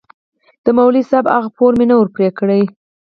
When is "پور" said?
1.57-1.71